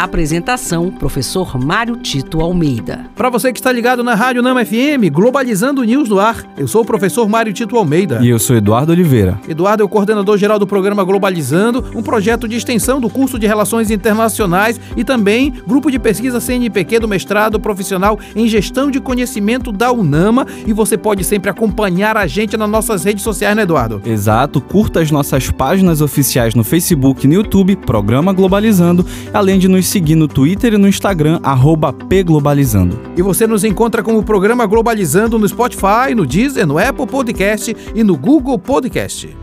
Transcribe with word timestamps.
Apresentação: 0.00 0.90
Professor 0.90 1.62
Mário 1.62 1.94
Tito 1.94 2.40
Almeida. 2.40 3.04
Para 3.14 3.28
você 3.28 3.52
que 3.52 3.58
está 3.58 3.70
ligado 3.70 4.02
na 4.02 4.14
Rádio 4.14 4.40
Nama 4.40 4.64
FM, 4.64 5.12
Globalizando 5.12 5.84
News 5.84 6.08
do 6.08 6.18
Ar, 6.18 6.42
eu 6.56 6.66
sou 6.66 6.80
o 6.80 6.84
professor 6.86 7.28
Mário 7.28 7.52
Tito 7.52 7.76
Almeida. 7.76 8.18
E 8.22 8.30
eu 8.30 8.38
sou 8.38 8.56
Eduardo 8.56 8.92
Oliveira. 8.92 9.38
Eduardo 9.46 9.82
é 9.82 9.84
o 9.84 9.88
coordenador 9.90 10.38
geral 10.38 10.58
do 10.58 10.66
programa 10.66 11.04
Globalizando, 11.04 11.84
um 11.94 12.02
projeto 12.02 12.48
de 12.48 12.56
extensão 12.56 12.98
do 12.98 13.10
curso 13.10 13.38
de 13.38 13.46
Relações 13.46 13.90
Internacionais 13.90 14.80
e 14.96 15.04
também 15.04 15.52
grupo 15.68 15.90
de 15.90 15.98
pesquisa 15.98 16.40
CNPq 16.40 16.98
do 16.98 17.06
mestrado 17.06 17.60
profissional 17.60 18.18
em 18.34 18.48
Gestão 18.48 18.90
de 18.90 19.00
Conhecimento 19.00 19.70
da 19.70 19.92
UNAMA. 19.92 20.46
E 20.66 20.72
você 20.72 20.96
pode 20.96 21.24
sempre 21.24 21.50
acompanhar 21.50 22.16
a 22.16 22.26
gente 22.26 22.56
nas 22.56 22.70
nossas 22.70 23.04
redes 23.04 23.22
sociais, 23.22 23.54
né, 23.54 23.64
Eduardo? 23.64 24.00
Exato, 24.06 24.62
curta 24.62 25.00
as 25.00 25.10
nossas 25.10 25.50
páginas 25.50 26.00
oficiais 26.00 26.54
no 26.54 26.64
Facebook 26.64 27.26
e 27.26 27.28
no 27.28 27.34
YouTube, 27.34 27.76
Programa 27.76 28.32
Globalizando, 28.32 29.04
além 29.34 29.58
de 29.58 29.68
nos 29.68 29.89
seguir 29.90 30.14
no 30.14 30.28
Twitter 30.28 30.74
e 30.74 30.78
no 30.78 30.88
Instagram, 30.88 31.40
pglobalizando. 31.92 32.98
E 33.16 33.22
você 33.22 33.46
nos 33.46 33.64
encontra 33.64 34.02
com 34.02 34.16
o 34.16 34.22
programa 34.22 34.66
Globalizando 34.66 35.38
no 35.38 35.48
Spotify, 35.48 36.14
no 36.14 36.24
Deezer, 36.24 36.66
no 36.66 36.78
Apple 36.78 37.06
Podcast 37.06 37.76
e 37.94 38.04
no 38.04 38.16
Google 38.16 38.58
Podcast. 38.58 39.36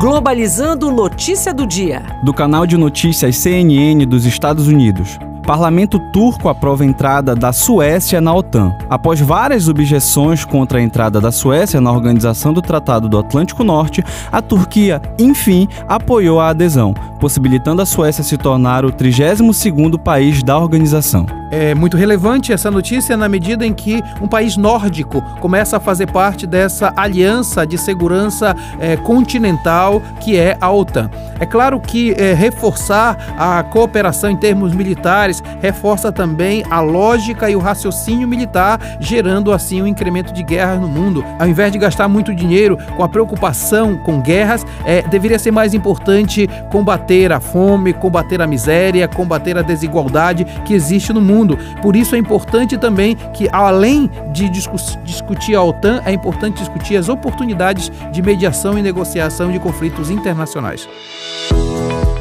Globalizando 0.00 0.90
Notícia 0.90 1.52
do 1.52 1.66
Dia. 1.66 2.02
Do 2.24 2.32
canal 2.32 2.66
de 2.66 2.78
notícias 2.78 3.36
CNN 3.36 4.06
dos 4.06 4.24
Estados 4.24 4.66
Unidos. 4.66 5.18
Parlamento 5.50 5.98
turco 5.98 6.48
aprova 6.48 6.84
a 6.84 6.86
entrada 6.86 7.34
da 7.34 7.52
Suécia 7.52 8.20
na 8.20 8.32
OTAN. 8.32 8.72
Após 8.88 9.20
várias 9.20 9.66
objeções 9.66 10.44
contra 10.44 10.78
a 10.78 10.80
entrada 10.80 11.20
da 11.20 11.32
Suécia 11.32 11.80
na 11.80 11.90
Organização 11.90 12.52
do 12.52 12.62
Tratado 12.62 13.08
do 13.08 13.18
Atlântico 13.18 13.64
Norte, 13.64 14.04
a 14.30 14.40
Turquia, 14.40 15.02
enfim, 15.18 15.66
apoiou 15.88 16.38
a 16.38 16.50
adesão, 16.50 16.94
possibilitando 17.18 17.82
a 17.82 17.84
Suécia 17.84 18.22
se 18.22 18.38
tornar 18.38 18.84
o 18.84 18.92
32º 18.92 19.98
país 19.98 20.40
da 20.40 20.56
organização. 20.56 21.39
É 21.50 21.74
muito 21.74 21.96
relevante 21.96 22.52
essa 22.52 22.70
notícia 22.70 23.16
na 23.16 23.28
medida 23.28 23.66
em 23.66 23.74
que 23.74 24.00
um 24.20 24.28
país 24.28 24.56
nórdico 24.56 25.20
começa 25.40 25.78
a 25.78 25.80
fazer 25.80 26.06
parte 26.06 26.46
dessa 26.46 26.92
aliança 26.94 27.66
de 27.66 27.76
segurança 27.76 28.54
é, 28.78 28.96
continental 28.96 30.00
que 30.20 30.38
é 30.38 30.56
a 30.60 30.70
OTAN. 30.70 31.10
É 31.40 31.46
claro 31.46 31.80
que 31.80 32.12
é, 32.12 32.34
reforçar 32.34 33.34
a 33.36 33.62
cooperação 33.64 34.30
em 34.30 34.36
termos 34.36 34.72
militares 34.72 35.42
reforça 35.60 36.12
também 36.12 36.62
a 36.70 36.80
lógica 36.80 37.50
e 37.50 37.56
o 37.56 37.58
raciocínio 37.58 38.28
militar, 38.28 38.78
gerando 39.00 39.52
assim 39.52 39.82
um 39.82 39.86
incremento 39.86 40.32
de 40.32 40.44
guerras 40.44 40.80
no 40.80 40.86
mundo. 40.86 41.24
Ao 41.38 41.48
invés 41.48 41.72
de 41.72 41.78
gastar 41.78 42.06
muito 42.06 42.32
dinheiro 42.32 42.78
com 42.96 43.02
a 43.02 43.08
preocupação 43.08 43.96
com 43.96 44.20
guerras, 44.20 44.64
é, 44.84 45.02
deveria 45.02 45.38
ser 45.38 45.50
mais 45.50 45.74
importante 45.74 46.48
combater 46.70 47.32
a 47.32 47.40
fome, 47.40 47.92
combater 47.92 48.40
a 48.40 48.46
miséria, 48.46 49.08
combater 49.08 49.58
a 49.58 49.62
desigualdade 49.62 50.44
que 50.64 50.74
existe 50.74 51.12
no 51.12 51.20
mundo 51.20 51.39
mundo. 51.40 51.58
Por 51.82 51.96
isso 51.96 52.14
é 52.14 52.18
importante 52.18 52.76
também 52.76 53.16
que, 53.34 53.48
além 53.52 54.10
de 54.32 54.48
discutir 54.48 55.54
a 55.54 55.62
OTAN, 55.62 56.02
é 56.04 56.12
importante 56.12 56.58
discutir 56.58 56.96
as 56.96 57.08
oportunidades 57.08 57.90
de 58.12 58.22
mediação 58.22 58.78
e 58.78 58.82
negociação 58.82 59.50
de 59.50 59.58
conflitos 59.58 60.10
internacionais. 60.10 60.88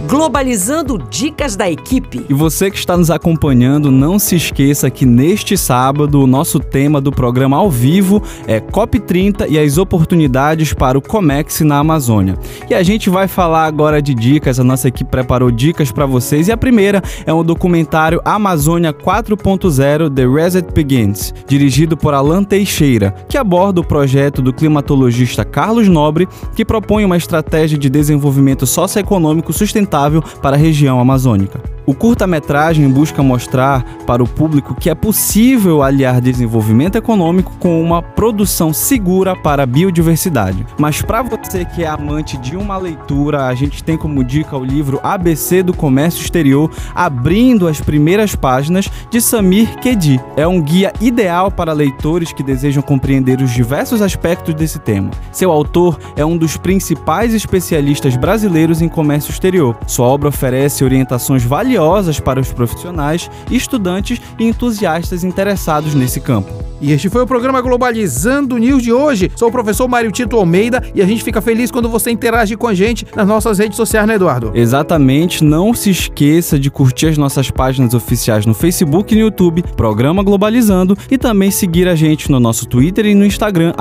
Globalizando 0.10 0.98
Dicas 0.98 1.56
da 1.56 1.70
Equipe. 1.70 2.26
E 2.28 2.34
você 2.34 2.72
que 2.72 2.80
está 2.80 2.98
nos 2.98 3.12
acompanhando, 3.12 3.92
não 3.92 4.18
se 4.18 4.36
esqueça 4.36 4.90
que 4.90 5.06
neste 5.06 5.56
sábado 5.56 6.24
o 6.24 6.26
nosso 6.26 6.60
tema 6.60 7.00
do 7.00 7.12
programa 7.12 7.58
ao 7.58 7.70
vivo 7.70 8.20
é 8.48 8.60
COP30 8.60 9.46
e 9.48 9.60
as 9.60 9.78
oportunidades 9.78 10.74
para 10.74 10.98
o 10.98 11.02
Comex 11.02 11.62
na 11.62 11.78
Amazônia. 11.78 12.40
E 12.68 12.74
a 12.74 12.82
gente 12.82 13.08
vai 13.08 13.28
falar 13.28 13.66
agora 13.66 14.02
de 14.02 14.16
dicas, 14.16 14.60
a 14.60 14.64
nossa 14.64 14.88
equipe 14.88 15.12
preparou 15.12 15.52
dicas 15.52 15.92
para 15.92 16.08
vocês 16.08 16.48
e 16.48 16.52
a 16.52 16.58
primeira 16.58 17.04
é 17.24 17.32
um 17.32 17.44
documentário 17.44 18.20
Amazônia 18.26 18.92
4.0 18.92 20.12
The 20.12 20.26
Reset 20.26 20.74
Begins, 20.74 21.36
dirigido 21.46 21.96
por 21.96 22.16
Alan 22.16 22.44
Teixeira, 22.44 23.14
que 23.30 23.38
aborda 23.38 23.80
o 23.80 23.86
projeto 23.86 24.42
do 24.42 24.52
climatologista 24.52 25.46
Carlos 25.46 25.88
Nobre, 25.88 26.28
que 26.56 26.66
propõe 26.66 27.06
uma 27.06 27.16
estratégia 27.16 27.78
de 27.78 27.92
desenvolvimento 27.92 28.66
socioeconômico 28.66 29.54
sustentável 29.54 29.99
sustentável 30.00 30.22
para 30.42 30.56
a 30.56 30.60
região 30.60 31.00
amazônica. 31.00 31.60
O 31.90 31.94
curta-metragem 31.96 32.88
busca 32.88 33.24
mostrar 33.24 33.84
para 34.06 34.22
o 34.22 34.28
público 34.28 34.76
que 34.76 34.92
é 34.92 34.94
possível 34.94 35.82
aliar 35.82 36.22
desenvolvimento 36.22 37.00
econômico 37.00 37.54
com 37.58 37.82
uma 37.82 38.00
produção 38.00 38.72
segura 38.72 39.36
para 39.36 39.64
a 39.64 39.66
biodiversidade. 39.66 40.68
Mas 40.78 41.02
para 41.02 41.24
você 41.24 41.66
que 41.66 41.84
é 41.84 41.88
amante 41.88 42.38
de 42.38 42.56
uma 42.56 42.78
leitura, 42.78 43.48
a 43.48 43.56
gente 43.56 43.84
tem 43.84 43.98
como 43.98 44.24
dica 44.24 44.56
o 44.56 44.64
livro 44.64 45.00
ABC 45.02 45.64
do 45.64 45.74
Comércio 45.74 46.22
Exterior, 46.22 46.70
abrindo 46.94 47.68
as 47.68 47.82
primeiras 47.82 48.36
páginas 48.36 48.88
de 49.10 49.20
Samir 49.20 49.76
Kedi. 49.80 50.22
É 50.38 50.48
um 50.48 50.62
guia 50.62 50.94
ideal 51.02 51.50
para 51.50 51.74
leitores 51.74 52.32
que 52.32 52.44
desejam 52.44 52.84
compreender 52.84 53.42
os 53.42 53.50
diversos 53.50 54.00
aspectos 54.00 54.54
desse 54.54 54.78
tema. 54.78 55.10
Seu 55.32 55.52
autor 55.52 55.98
é 56.16 56.24
um 56.24 56.38
dos 56.38 56.56
principais 56.56 57.34
especialistas 57.34 58.16
brasileiros 58.16 58.80
em 58.80 58.88
comércio 58.88 59.32
exterior. 59.32 59.76
Sua 59.88 60.06
obra 60.06 60.30
oferece 60.30 60.84
orientações 60.84 61.44
valiosas 61.80 62.20
para 62.20 62.42
os 62.42 62.52
profissionais, 62.52 63.32
estudantes 63.50 64.22
e 64.38 64.44
entusiastas 64.44 65.24
interessados 65.24 65.96
nesse 65.96 66.20
campo. 66.20 66.70
E 66.82 66.94
este 66.94 67.10
foi 67.10 67.22
o 67.22 67.28
programa 67.28 67.60
Globalizando 67.62 68.58
News 68.58 68.82
de 68.82 68.94
hoje. 68.94 69.30
Sou 69.36 69.50
o 69.50 69.52
professor 69.52 69.88
Mário 69.88 70.12
Tito 70.12 70.38
Almeida 70.38 70.82
e 70.96 71.02
a 71.02 71.06
gente 71.06 71.24
fica 71.24 71.42
feliz 71.42 71.70
quando 71.70 71.90
você 71.90 72.10
interage 72.10 72.56
com 72.56 72.68
a 72.68 72.74
gente 72.74 73.06
nas 73.14 73.28
nossas 73.28 73.60
redes 73.60 73.76
sociais, 73.76 74.08
né, 74.08 74.16
Eduardo? 74.16 74.52
Exatamente. 74.54 75.44
Não 75.44 75.74
se 75.74 75.90
esqueça 75.90 76.58
de 76.58 76.72
curtir 76.72 77.08
as 77.08 77.18
nossas 77.18 77.52
páginas 77.52 77.94
oficiais 77.94 78.46
no 78.46 78.54
Facebook 78.54 79.14
e 79.14 79.18
no 79.18 79.24
YouTube, 79.24 79.64
Programa 79.76 80.24
Globalizando, 80.24 80.98
e 81.12 81.18
também 81.18 81.52
seguir 81.52 81.88
a 81.88 81.96
gente 81.96 82.32
no 82.32 82.40
nosso 82.40 82.66
Twitter 82.66 83.06
e 83.08 83.14
no 83.14 83.26
Instagram, 83.26 83.74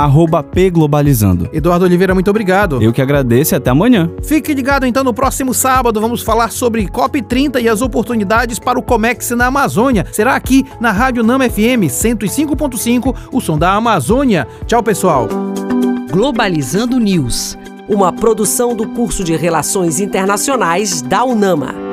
pglobalizando. 0.50 1.48
Eduardo 1.52 1.84
Oliveira, 1.84 2.14
muito 2.14 2.30
obrigado. 2.30 2.82
Eu 2.82 2.92
que 2.92 3.00
agradeço 3.00 3.54
e 3.54 3.56
até 3.56 3.70
amanhã. 3.70 4.10
Fique 4.24 4.52
ligado 4.52 4.84
então 4.84 5.04
no 5.04 5.14
próximo 5.14 5.54
sábado. 5.54 6.00
Vamos 6.00 6.22
falar 6.22 6.50
sobre 6.50 6.88
COP30 6.88 7.62
e 7.62 7.68
as 7.68 7.80
oportunidades 7.88 8.58
para 8.58 8.78
o 8.78 8.82
Comex 8.82 9.30
na 9.30 9.46
Amazônia. 9.46 10.06
Será 10.12 10.36
aqui 10.36 10.64
na 10.80 10.92
Rádio 10.92 11.24
Nama 11.24 11.48
FM 11.48 11.88
105.5 11.88 13.16
o 13.32 13.40
som 13.40 13.58
da 13.58 13.72
Amazônia. 13.72 14.46
Tchau, 14.66 14.82
pessoal. 14.82 15.28
Globalizando 16.10 17.00
News, 17.00 17.58
uma 17.88 18.12
produção 18.12 18.76
do 18.76 18.88
curso 18.88 19.24
de 19.24 19.34
Relações 19.34 19.98
Internacionais 20.00 21.02
da 21.02 21.24
UNAMA. 21.24 21.87